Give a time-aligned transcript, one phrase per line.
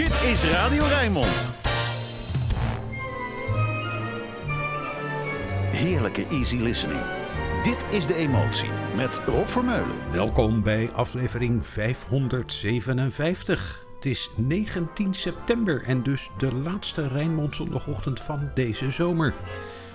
[0.00, 1.52] Dit is Radio Rijnmond.
[5.70, 7.02] Heerlijke easy listening.
[7.62, 10.12] Dit is De Emotie met Rob Vermeulen.
[10.12, 13.84] Welkom bij aflevering 557.
[13.94, 19.34] Het is 19 september en dus de laatste Rijnmond zondagochtend van deze zomer.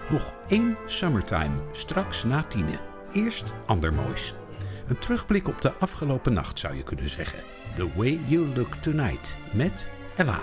[0.10, 2.80] Nog één summertime, straks na tienen.
[3.12, 4.34] Eerst ander moois.
[4.88, 7.44] Een terugblik op de afgelopen nacht zou je kunnen zeggen.
[7.76, 10.42] The Way You Look Tonight met Ella.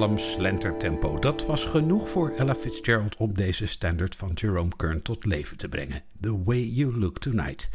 [0.00, 5.24] Kalm slentertempo, dat was genoeg voor Ella Fitzgerald om deze standaard van Jerome Kern tot
[5.24, 6.02] leven te brengen.
[6.20, 7.70] The Way You Look Tonight.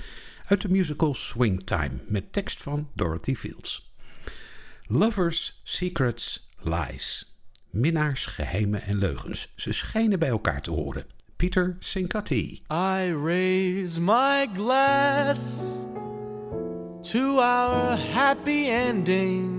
[0.45, 3.93] Uit de musical Swing Time met tekst van Dorothy Fields.
[4.85, 7.35] Lovers, Secrets, Lies.
[7.69, 9.53] Minnaars, geheimen en leugens.
[9.55, 11.05] Ze schijnen bij elkaar te horen.
[11.35, 12.61] Peter Sincati.
[12.71, 15.61] I raise my glass
[17.11, 19.54] to our happy ending.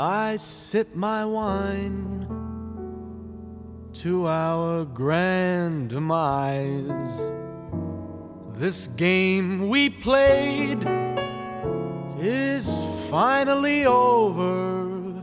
[0.00, 2.26] I sip my wine
[3.92, 7.34] to our grand demise.
[8.54, 10.88] This game we played
[12.18, 12.66] is
[13.10, 15.22] finally over.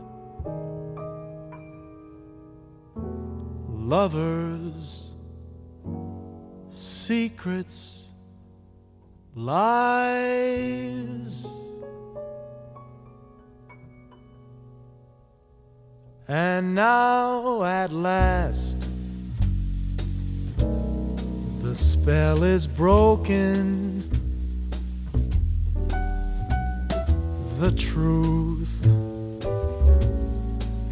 [3.74, 5.10] Lovers,
[6.68, 8.12] secrets,
[9.34, 10.38] lies.
[16.30, 18.86] And now at last
[21.62, 24.02] the spell is broken.
[27.58, 28.76] The truth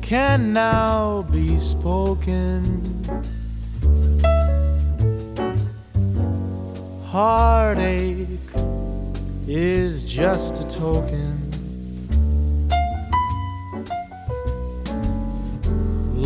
[0.01, 3.05] can now be spoken.
[7.05, 8.27] Heartache
[9.47, 11.36] is just a token.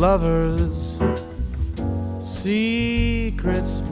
[0.01, 0.99] Lovers,
[2.19, 3.85] secrets,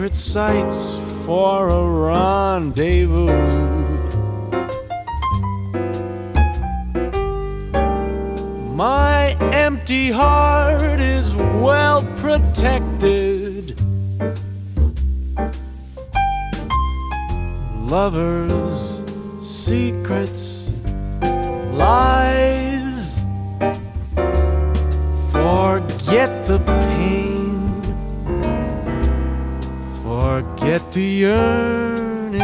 [0.00, 0.14] lies.
[0.14, 3.26] sights for a rendezvous.
[8.74, 13.78] My empty heart is well protected.
[17.90, 19.04] Lovers,
[19.38, 20.72] secrets,
[21.74, 22.59] lies.
[30.70, 32.40] Forget the yearning.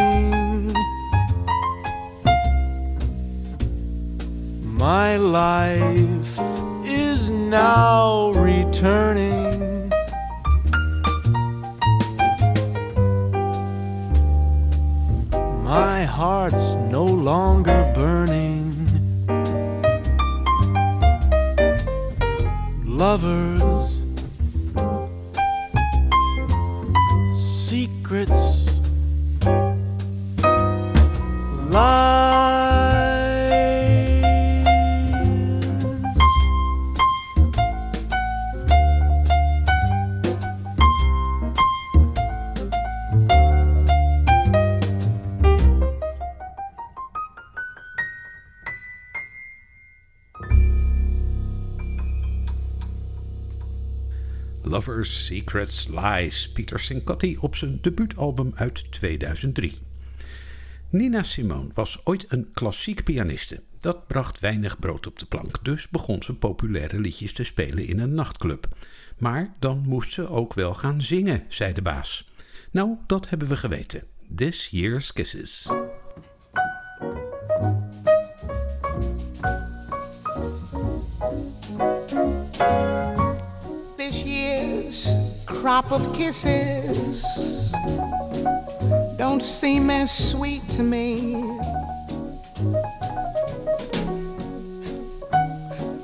[4.64, 6.37] My life
[6.84, 9.93] is now returning.
[15.62, 18.75] My heart's no longer burning.
[22.84, 23.56] Lovers
[55.47, 59.79] Secrets Lies, Peter Cincotti op zijn debuutalbum uit 2003.
[60.91, 63.62] Nina Simone was ooit een klassiek pianiste.
[63.81, 67.99] Dat bracht weinig brood op de plank, dus begon ze populaire liedjes te spelen in
[67.99, 68.69] een nachtclub.
[69.19, 72.31] Maar dan moest ze ook wel gaan zingen, zei de baas.
[72.71, 74.05] Nou, dat hebben we geweten.
[74.35, 75.69] This Year's Kisses.
[85.83, 87.23] Crop of kisses
[89.18, 91.35] don't seem as sweet to me.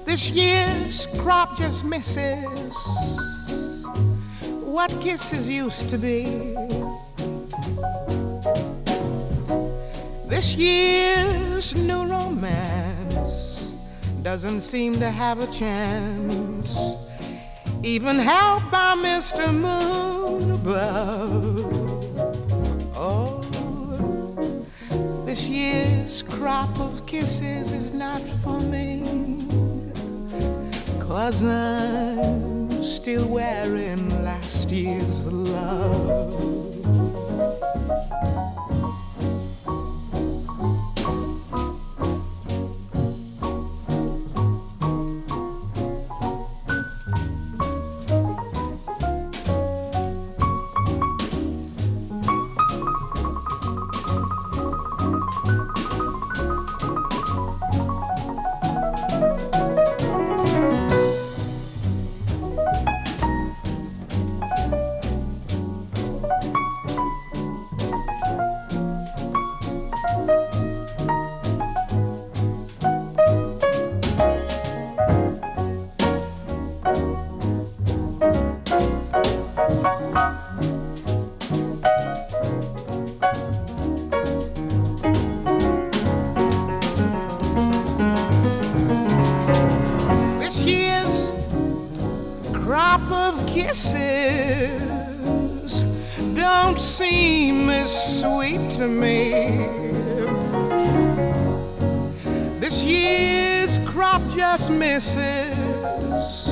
[0.05, 2.75] This year's crop just misses
[4.61, 6.55] what kisses used to be.
[10.29, 13.73] This year's new romance
[14.21, 16.51] doesn't seem to have a chance
[17.85, 19.53] even helped by Mr.
[19.53, 21.59] Moon above.
[22.95, 23.41] Oh,
[25.27, 29.03] this year's crop of kisses is not for me,
[31.01, 36.22] cause I'm still wearing last year's love.
[104.79, 106.49] Misses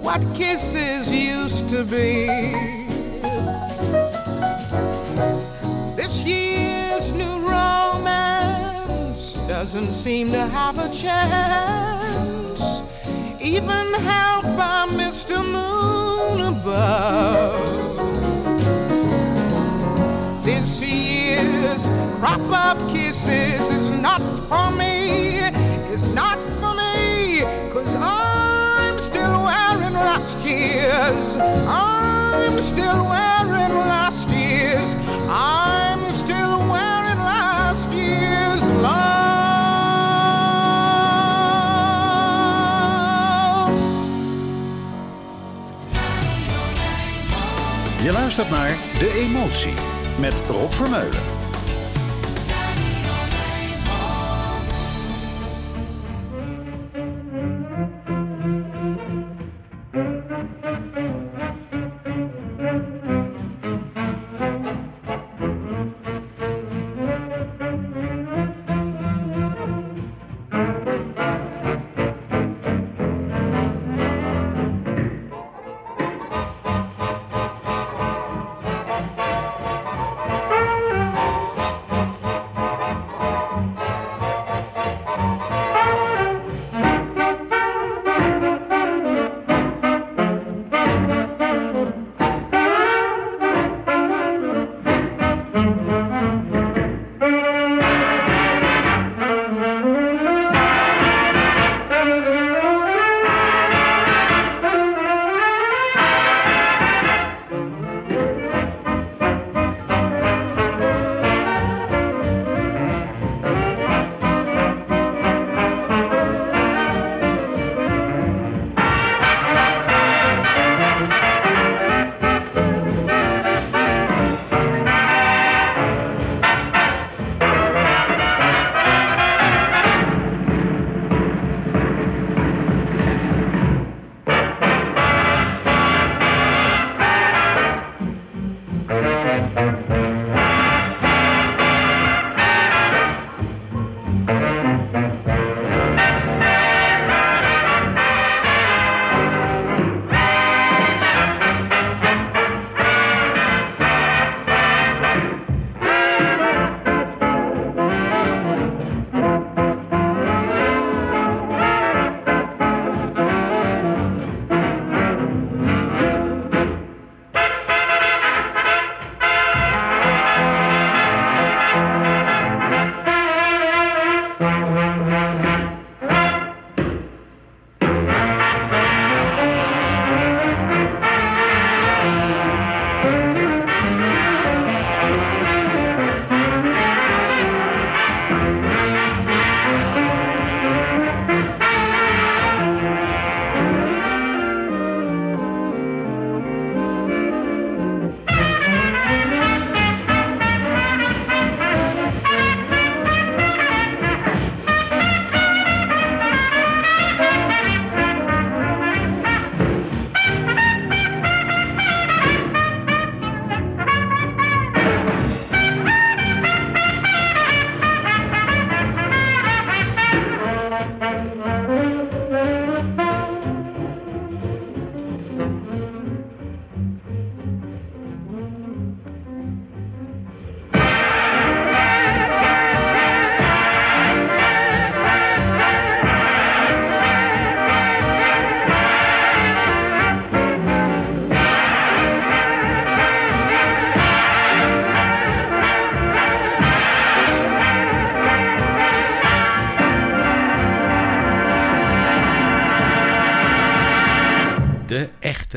[0.00, 2.26] what kisses used to be.
[5.96, 12.62] This year's new romance doesn't seem to have a chance,
[13.40, 15.36] even helped by Mr.
[15.56, 17.66] Moon above.
[20.44, 21.86] This year's
[22.18, 24.87] crop of kisses is not for me,
[30.58, 31.36] year's.
[31.66, 34.94] I'm still wearing last year's.
[35.28, 39.16] I'm still wearing last year's love.
[48.02, 49.74] Je luistert naar De Emotie
[50.18, 51.37] met Rob Vermeulen.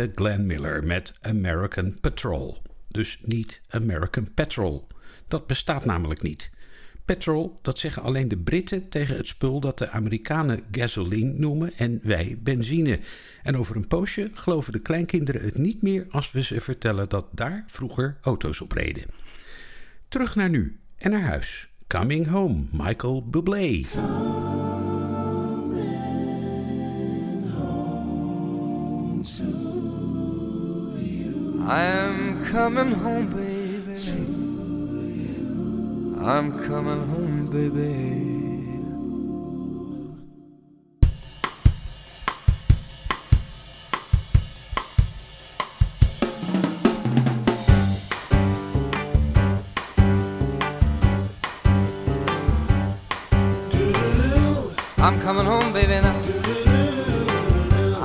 [0.02, 2.62] Echte Glenn Miller met American Patrol.
[2.88, 4.88] Dus niet American Petrol.
[5.28, 6.52] Dat bestaat namelijk niet.
[7.06, 12.00] Petrol, dat zeggen alleen de Britten tegen het spul dat de Amerikanen gasoline noemen en
[12.04, 13.00] wij benzine.
[13.44, 17.26] En over een poosje geloven de kleinkinderen het niet meer als we ze vertellen dat
[17.32, 19.06] daar vroeger auto's op reden.
[20.10, 21.70] Terug naar nu en naar huis.
[21.88, 23.86] Coming Home, Michael Bublé.
[31.68, 33.72] I'm coming home, baby.
[36.26, 38.32] I'm coming home, baby.
[54.98, 56.16] I'm coming home, baby, now.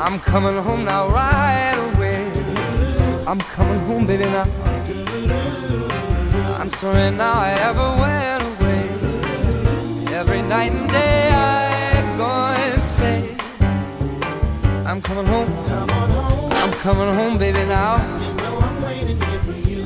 [0.02, 1.65] I'm coming home now, right.
[3.28, 4.46] I'm coming home, baby, now.
[6.60, 8.82] I'm sorry now I ever went away.
[10.14, 12.30] Every night and day I go
[12.62, 13.36] and say,
[14.86, 15.48] I'm coming home.
[16.52, 17.96] I'm coming home, baby, now.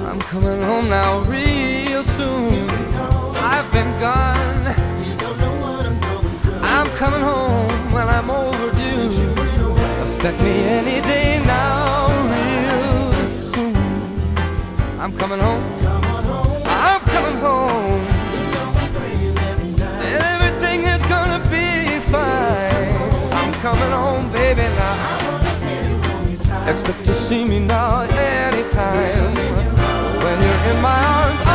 [0.09, 2.68] I'm coming home now, real soon.
[3.37, 4.66] I've been gone.
[6.62, 9.09] I'm coming home when I'm overdue.
[10.02, 11.90] Expect me any day now,
[15.00, 15.63] I'm coming home.
[16.67, 18.02] I'm coming home.
[20.04, 22.93] And everything is gonna be fine.
[23.32, 24.97] I'm coming home, baby, now.
[26.69, 29.34] Expect to see me now anytime.
[30.23, 31.50] When you're in my arms,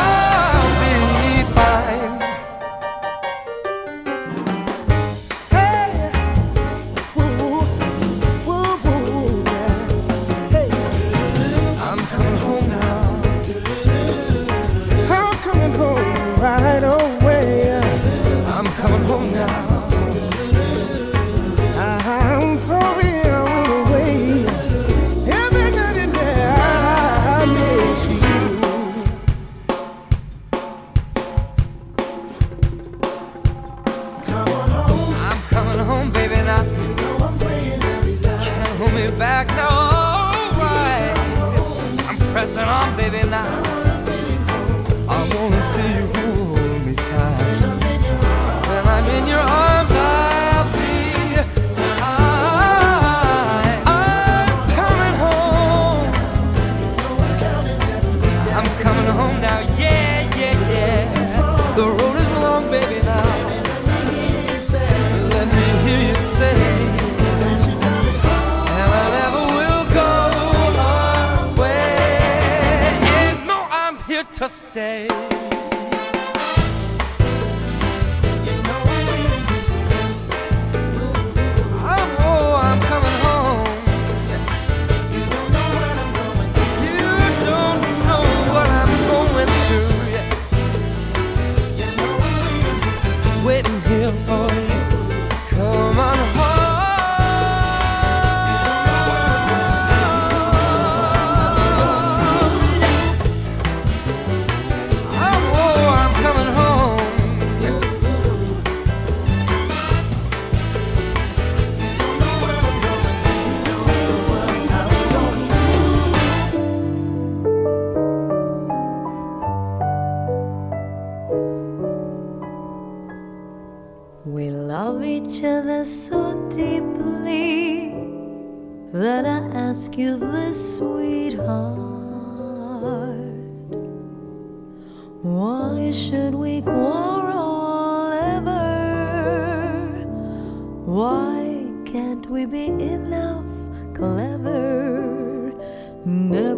[39.11, 39.69] Back now.
[40.57, 41.17] Alright.
[42.09, 43.74] I'm pressing on, baby, now.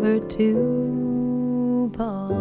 [0.08, 2.38] Never to part?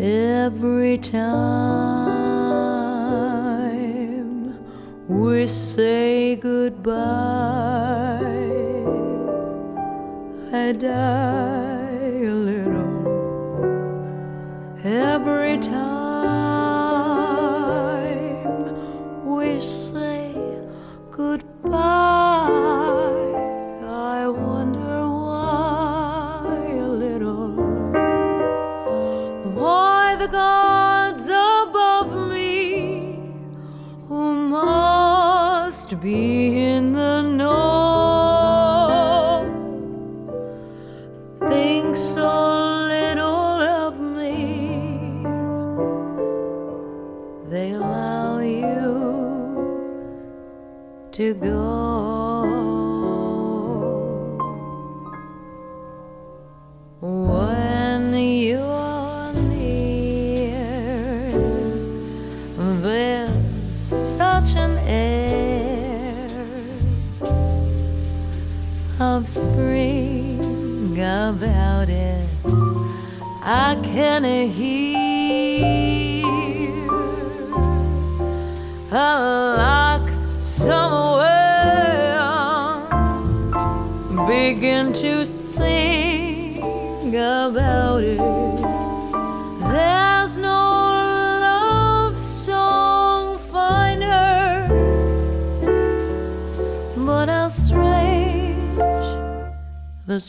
[0.00, 1.28] Every time
[5.08, 6.96] we say goodbye,
[10.52, 12.90] I die a little.
[14.82, 15.89] Every time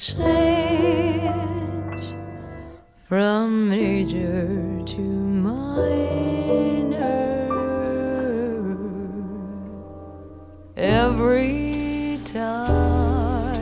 [0.01, 0.25] change
[3.07, 5.61] from major to minor.
[10.75, 13.61] Every time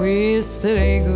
[0.00, 1.09] we say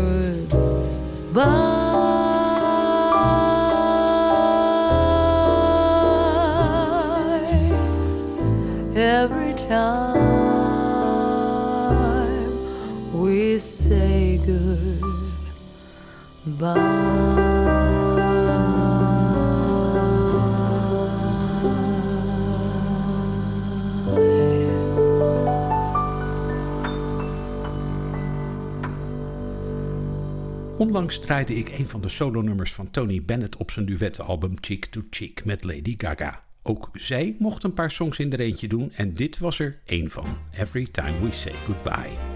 [30.76, 35.02] Onlangs draaide ik een van de solonummers van Tony Bennett op zijn duettenalbum Cheek to
[35.10, 36.42] Cheek met Lady Gaga.
[36.62, 40.10] Ook zij mocht een paar songs in de eentje doen en dit was er één
[40.10, 40.26] van.
[40.52, 42.33] Every Time We Say Goodbye.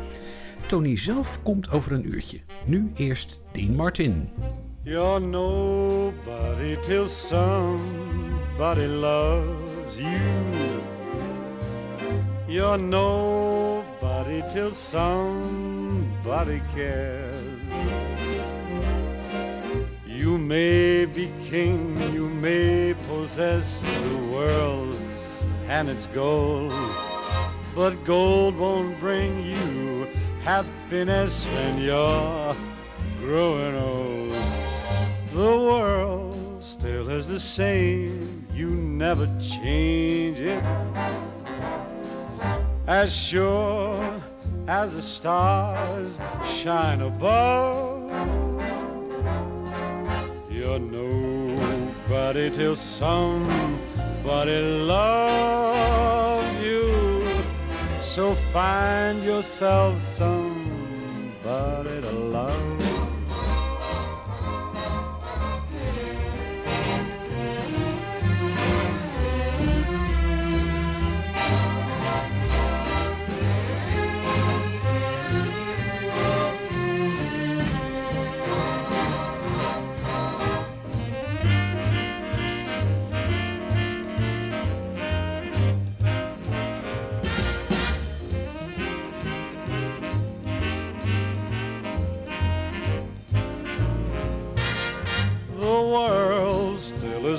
[0.69, 2.41] Tony zelf komt over een uurtje.
[2.65, 4.29] Nu eerst Dean Martin.
[4.83, 10.21] You're nobody till somebody loves you.
[12.47, 17.33] You're nobody till somebody cares.
[20.05, 24.97] You may be king, you may possess the world
[25.69, 26.73] and its gold,
[27.75, 30.07] but gold won't bring you
[30.45, 32.55] happiness when you're
[33.21, 34.33] growing old.
[35.33, 40.63] The world still is the same, you never change it.
[42.87, 44.23] As sure
[44.67, 46.19] as the stars
[46.63, 48.11] shine above,
[50.51, 56.28] you're nobody till somebody loves.
[58.19, 61.98] So find yourself somebody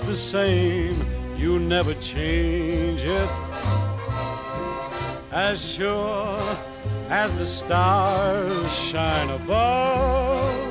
[0.10, 0.96] the same,
[1.38, 3.30] you never change it.
[5.32, 6.36] As sure
[7.10, 10.66] as the stars shine above.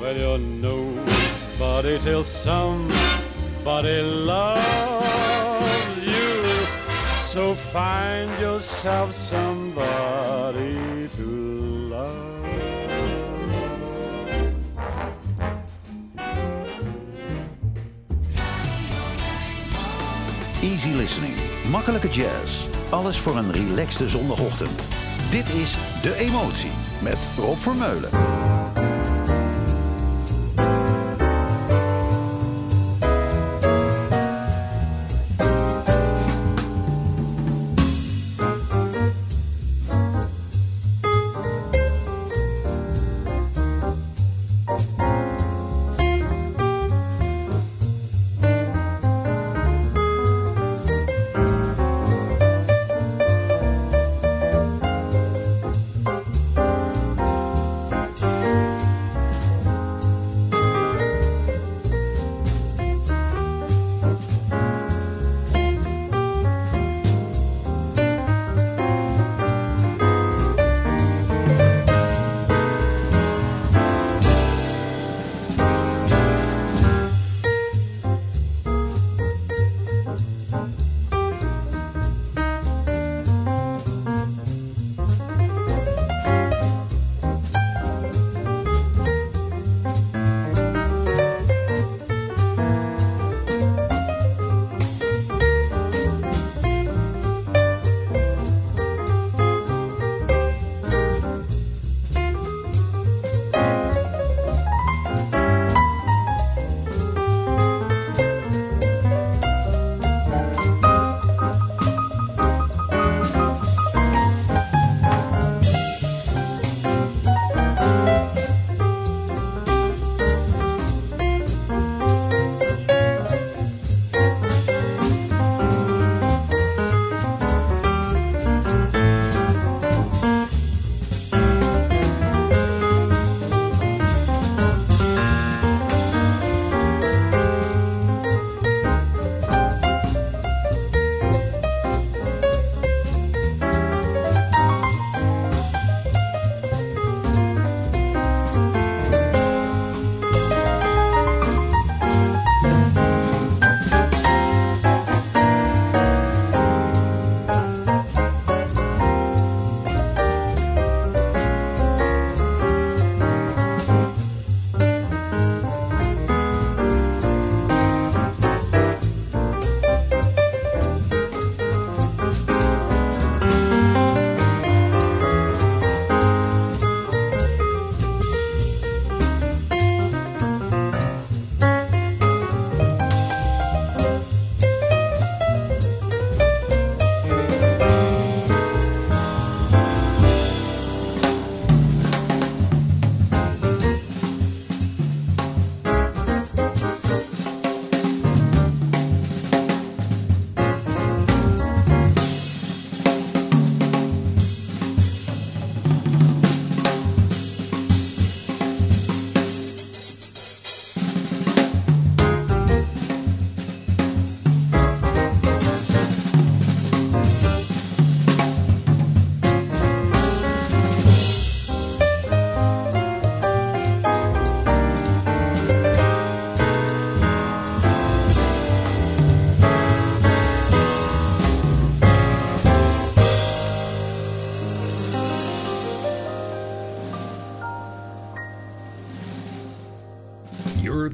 [0.00, 6.44] Well, you're nobody till somebody loves you.
[7.32, 11.43] So find yourself somebody to
[20.92, 21.34] Listening,
[21.70, 22.66] makkelijke jazz.
[22.90, 24.88] Alles voor een relaxte zondagochtend.
[25.30, 26.70] Dit is De Emotie
[27.02, 28.63] met Rob Vermeulen.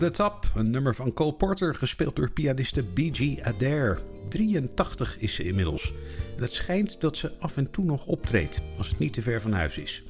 [0.01, 3.41] The Top, een nummer van Cole Porter, gespeeld door pianiste B.G.
[3.41, 4.01] Adair.
[4.29, 5.93] 83 is ze inmiddels.
[6.37, 9.53] Het schijnt dat ze af en toe nog optreedt, als het niet te ver van
[9.53, 10.03] huis is.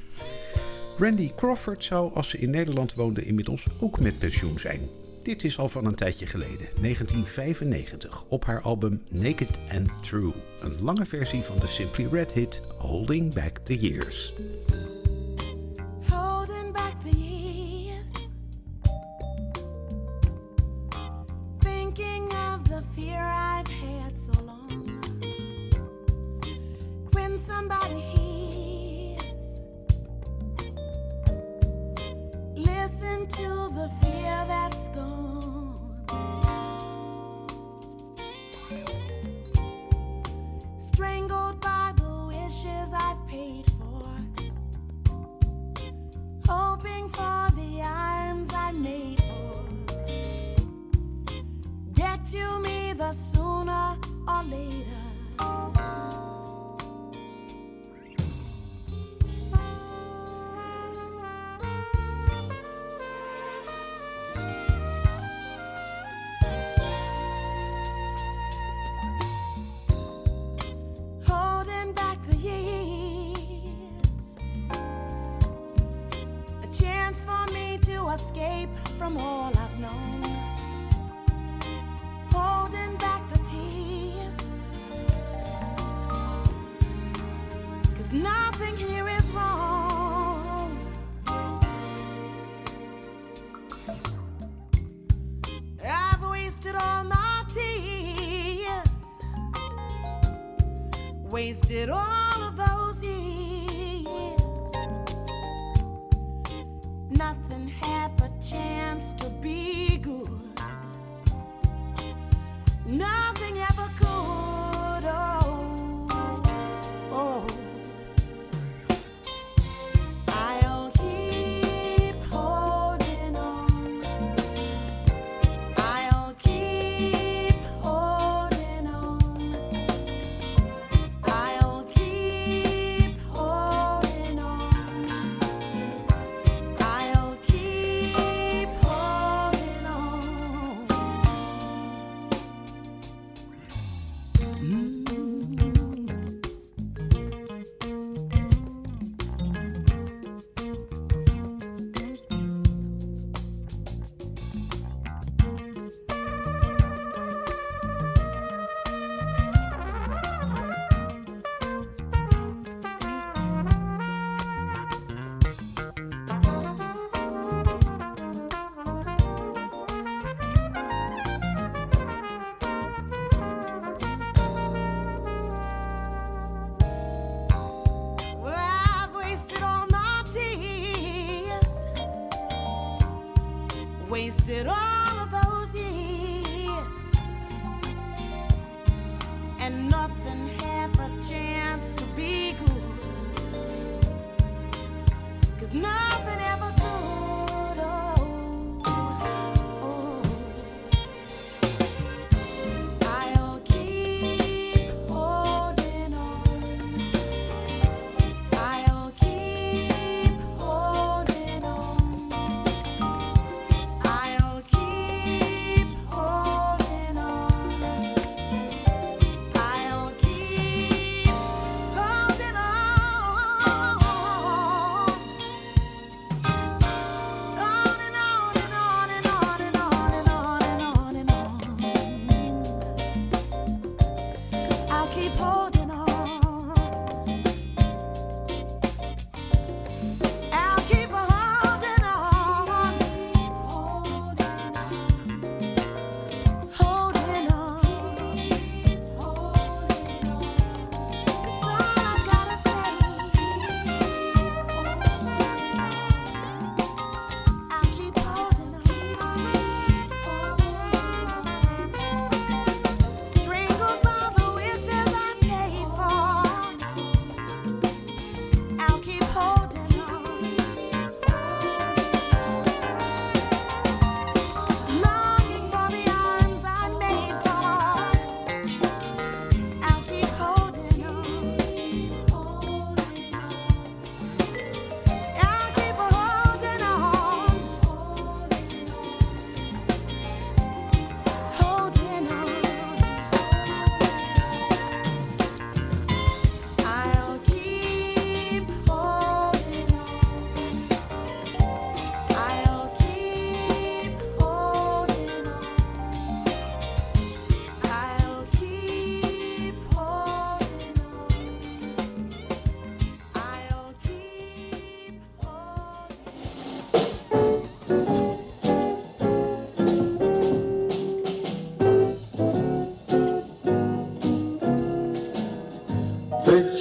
[0.98, 4.80] Randy Crawford zou, als ze in Nederland woonde, inmiddels ook met pensioen zijn.
[5.22, 10.32] Dit is al van een tijdje geleden, 1995, op haar album Naked and True.
[10.60, 14.32] Een lange versie van de Simply Red hit Holding Back the Years.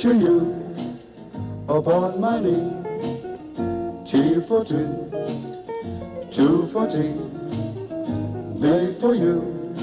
[0.01, 0.39] Picture you
[1.67, 2.71] upon my knee,
[4.05, 5.11] Tea for two,
[6.31, 7.11] two for tea,
[8.61, 9.75] me for you,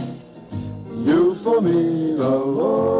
[1.05, 2.97] you for me alone.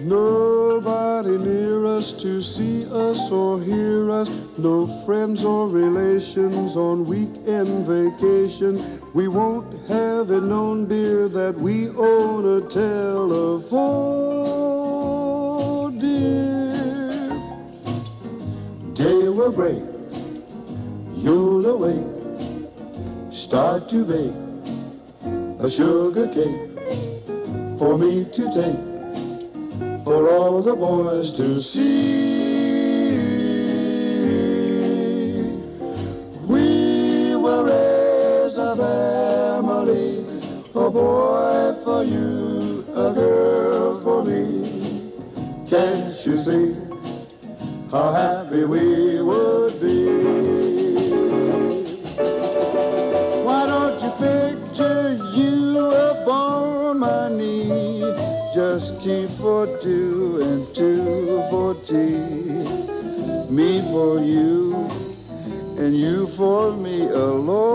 [0.00, 7.86] Nobody near us to see us or hear us, no friends or relations on weekend
[7.86, 8.78] vacation.
[9.12, 13.58] We won't have it known, dear, that we own a telephone,
[15.98, 17.28] dear.
[18.94, 19.82] Day will break,
[21.16, 22.04] you'll awake,
[23.32, 24.32] start to bake
[25.58, 26.70] a sugar cake
[27.80, 28.78] for me to take,
[30.04, 32.49] for all the boys to see.
[40.90, 45.12] A boy for you, a girl for me.
[45.70, 46.74] Can't you see
[47.92, 50.06] how happy we would be?
[53.46, 58.00] Why don't you picture you upon my knee?
[58.52, 62.18] Just Tea for two and two for tea.
[63.48, 64.74] Me for you
[65.78, 67.69] and you for me alone.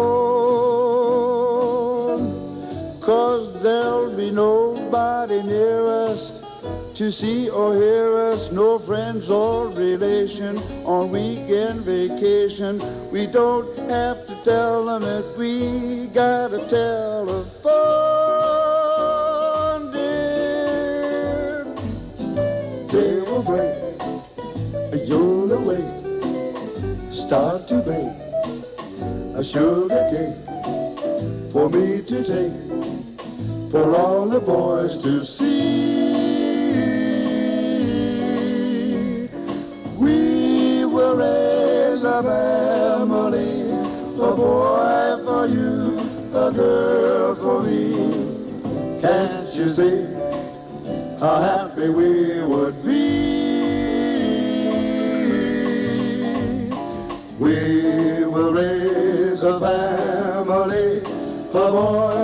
[4.85, 6.41] Nobody near us
[6.93, 12.79] to see or hear us, no friends or relation on weekend vacation.
[13.11, 17.51] We don't have to tell them that we got a telephone,
[19.91, 21.65] dear.
[22.87, 23.75] Day will break,
[25.07, 28.21] you'll awake, start to bake
[29.35, 30.37] a sugar cake
[31.51, 32.74] for me to take,
[33.71, 35.65] for all the boys to see.
[39.97, 45.99] We will raise a family, a boy for you,
[46.33, 49.01] a girl for me.
[49.01, 50.05] Can't you see
[51.19, 53.25] how happy we would be?
[57.39, 62.14] We will raise a family, a boy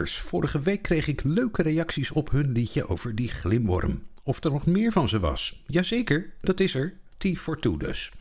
[0.00, 4.02] Vorige week kreeg ik leuke reacties op hun liedje over die glimworm.
[4.22, 5.62] Of er nog meer van ze was.
[5.66, 6.94] Jazeker, dat is er.
[7.18, 8.12] T for two dus.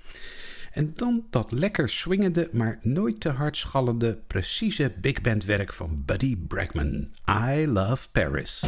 [0.72, 6.04] En dan dat lekker swingende, maar nooit te hard schallende, precieze big band werk van
[6.06, 7.08] Buddy Bregman.
[7.30, 8.64] I Love Paris.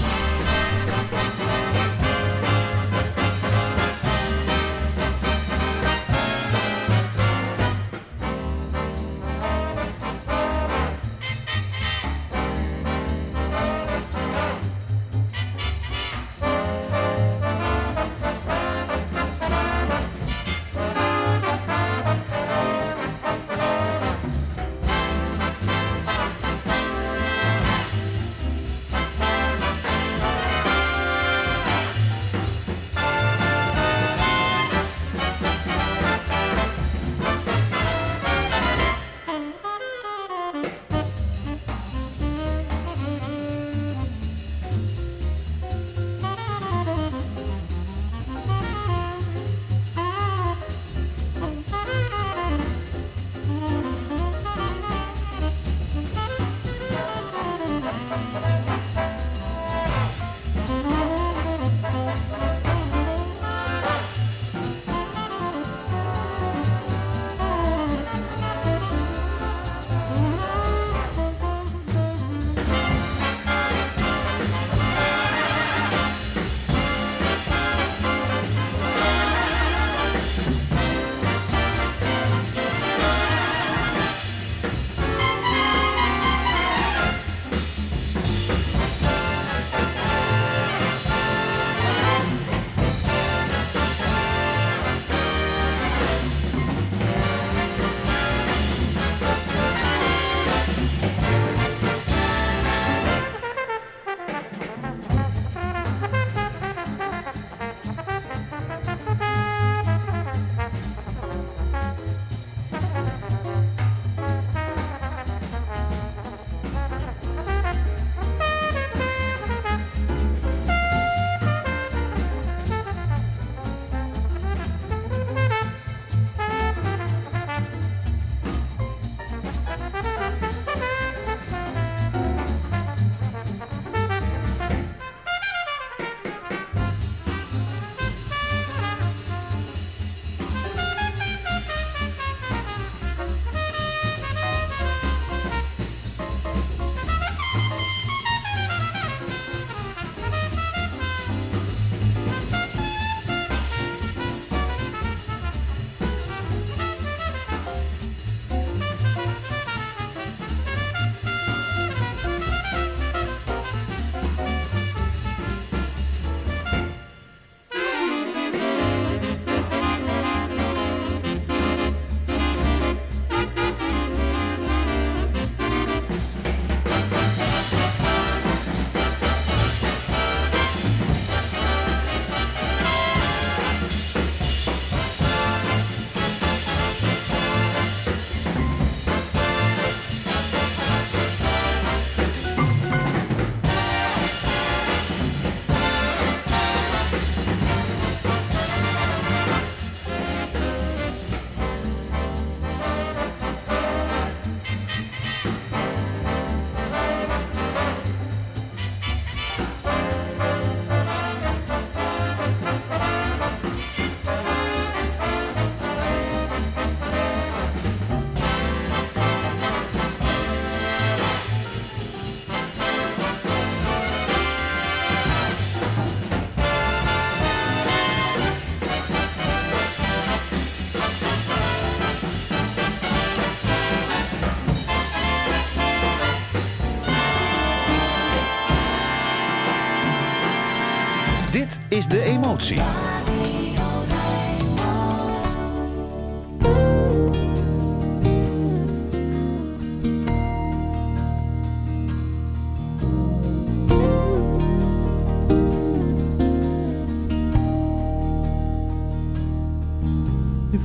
[242.54, 242.62] If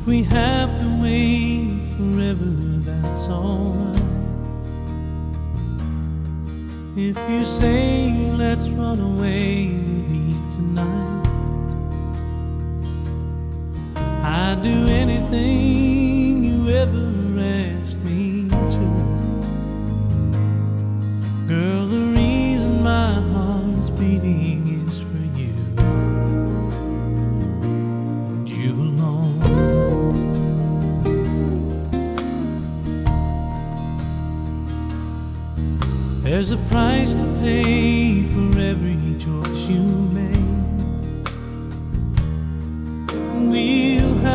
[0.06, 2.44] we have to wait forever,
[2.80, 4.02] that's alright.
[6.96, 9.68] If you say let's run away
[10.56, 11.17] tonight,
[14.58, 18.86] I'd do anything you ever asked me to.
[21.46, 25.54] Girl, the reason my heart's beating is for you.
[28.26, 29.38] And you alone.
[36.24, 37.87] There's a price to pay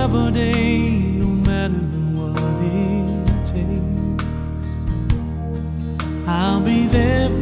[0.03, 0.89] Our day
[1.21, 1.79] no matter
[2.11, 4.25] what it takes.
[6.27, 7.32] I'll be there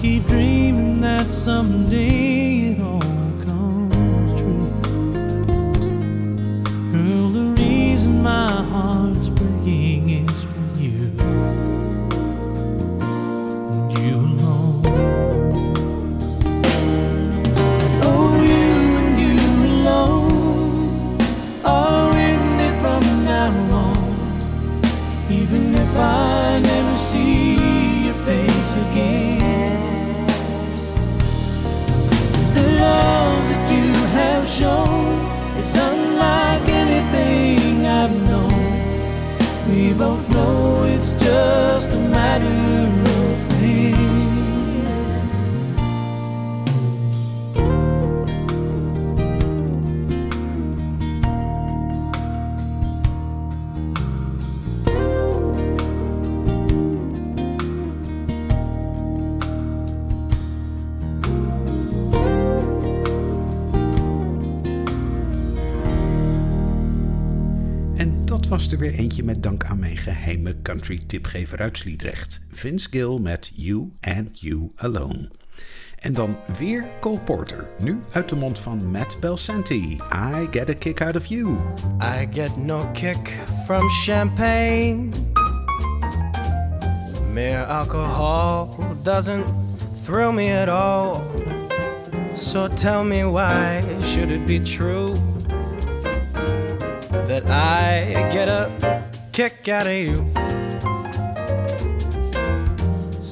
[0.00, 2.25] keep dreaming that someday
[70.76, 72.40] country tipgever uit Sliedrecht.
[72.50, 75.30] Vince Gill met You and You Alone.
[75.98, 80.00] En dan weer Cole Porter, nu uit de mond van Matt Belsanti.
[80.12, 81.56] I get a kick out of you.
[82.00, 83.32] I get no kick
[83.64, 85.10] from champagne.
[87.32, 89.46] Mere alcohol doesn't
[90.04, 91.22] thrill me at all.
[92.36, 95.14] So tell me why should it be true
[97.26, 99.02] that I get a
[99.32, 100.65] kick out of you?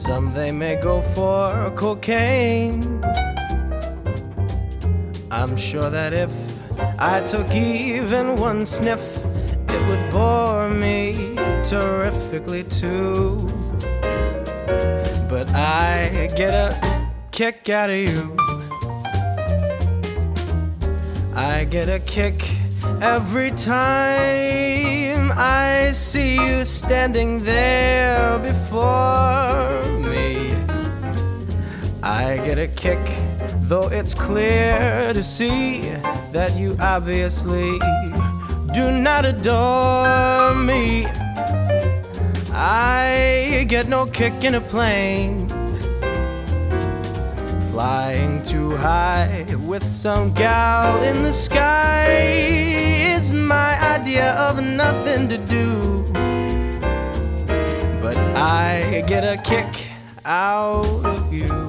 [0.06, 3.02] Some they may go for cocaine.
[5.30, 6.30] I'm sure that if
[6.98, 9.00] I took even one sniff,
[9.66, 13.48] it would bore me terrifically too.
[15.30, 18.36] But I get a kick out of you.
[21.34, 22.44] I get a kick
[23.00, 30.54] every time I see you standing there before me.
[32.04, 33.00] I get a kick,
[33.62, 35.80] though it's clear to see
[36.30, 37.80] that you obviously
[38.72, 41.06] do not adore me.
[42.52, 45.48] I get no kick in a plane.
[47.72, 52.83] Flying too high with some gal in the sky
[53.24, 56.04] is my idea of nothing to do.
[58.02, 59.88] But I get a kick
[60.26, 61.63] out of you.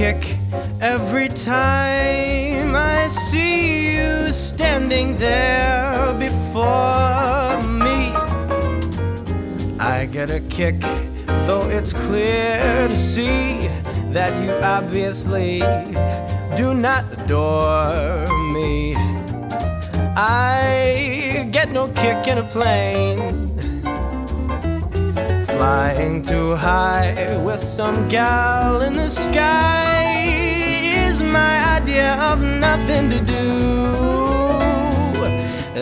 [0.00, 0.38] Kick
[0.80, 8.08] every time I see you standing there before me.
[9.78, 10.80] I get a kick,
[11.46, 13.68] though it's clear to see
[14.16, 15.58] that you obviously
[16.56, 18.94] do not adore me.
[20.16, 23.49] I get no kick in a plane.
[25.60, 30.24] Flying too high with some gal in the sky
[31.06, 33.42] is my idea of nothing to do.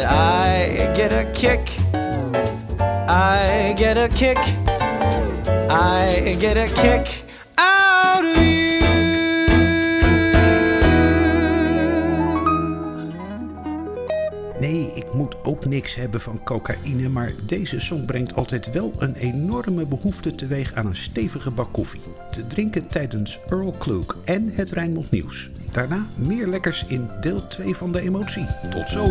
[0.05, 1.71] I get a kick.
[1.95, 4.39] I get a kick.
[5.71, 7.28] I get a kick
[15.19, 20.35] moet ook niks hebben van cocaïne, maar deze song brengt altijd wel een enorme behoefte
[20.35, 22.01] teweeg aan een stevige bak koffie.
[22.31, 25.51] Te drinken tijdens Earl Klug en het Rijnmond Nieuws.
[25.73, 28.47] Daarna meer lekkers in deel 2 van de emotie.
[28.71, 29.07] Tot zo!